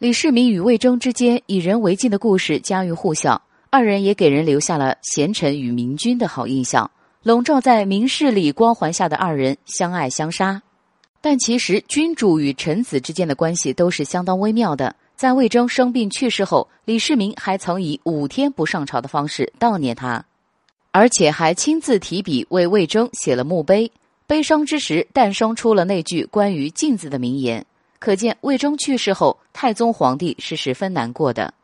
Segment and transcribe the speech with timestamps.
[0.00, 6.90] 李世民与魏征之间以人为镜的故事家喻户晓，二人也给人留下了贤臣与明君的好印象。
[7.22, 10.62] 笼罩在明事理光环下的二人相爱相杀，
[11.20, 14.96] 但其实君主与臣子之间的关系都是相当微妙的。
[15.16, 20.24] 在魏征生病去世后，李世民还曾以五天不上朝的方式悼念他，
[20.92, 23.92] 而且还亲自提笔为魏征写了墓碑。
[24.26, 27.66] 悲伤之时，诞生出了那句关于镜子的名言。
[28.00, 31.54] 可见魏征去世后，太宗皇帝是十分难过的。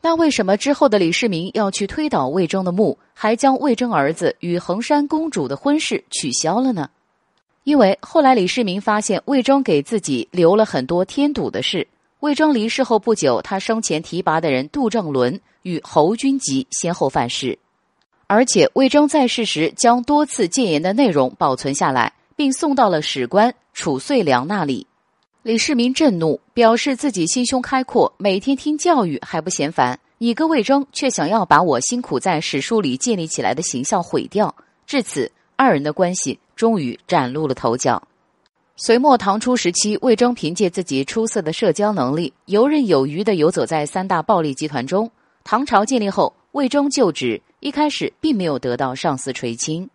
[0.00, 6.88] 那为什么之后的李世民要去推倒魏征的墓，还将魏征儿子与衡山公主的婚事取消了呢？
[7.64, 11.86] 因为后来李世民发现魏征给自己留了很多添堵的事。
[12.20, 17.56] 魏征离世后不久，他生前提拔的人杜正伦与侯君集先后犯事，
[18.26, 24.86] 而且魏征在世时将多次谏言的内容保存下来，并送到了史官褚遂良那里。
[25.48, 29.98] 李世民震怒，表示自己心胸开阔，每天听教育还不嫌烦。
[30.18, 34.54] 你个魏征却想要把我辛苦在史书里建立起来的形象毁掉。
[34.86, 38.02] 至此，二人的关系终于崭露了头角。
[38.76, 45.10] 隋末唐初时期，魏征凭借自己出色的社交能力，游刃有余地游走在三大暴力集团中。
[45.44, 49.88] 唐朝建立后，魏征就职，一开始并没有得到上司垂青。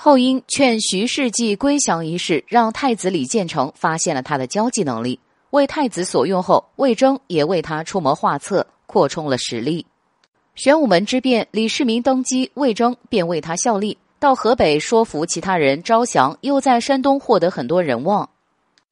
[0.00, 5.18] 后因劝徐世绩归降一事，让太子李建成发现了他的交际能力，
[5.50, 9.84] 为太子所用后，魏征也为他出谋划策，扩充了实力。
[10.54, 18.30] 玄武门之变，李世民登基，魏征便为他效力，到河北说服其他人招降，又在山东获得很多人望。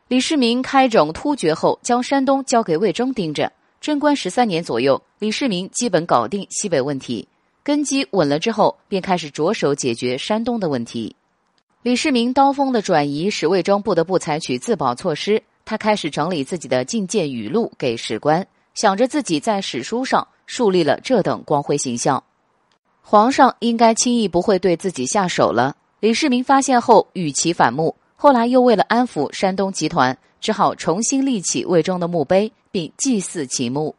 [0.09, 3.53] 李世民开整突厥后，将山东交给魏征盯着。
[3.81, 7.29] 贞观十三年左右，李世民基本搞定西北问题。
[7.67, 11.17] 根基稳了之后，便开始着手解决山东的问题。
[11.83, 15.43] 李世民刀锋的转移使魏征不得不采取自保措施。
[15.65, 22.23] 他开始整理自己的进谏语录给史官，想着自己在史书上树立了这等光辉形象，
[23.03, 25.75] 皇上应该轻易不会对自己下手了。
[25.99, 27.97] 李世民发现后，与其反目。
[28.15, 33.97] 后来又为了安抚山东集团，只好重新立起魏征的墓碑，并祭祀其墓。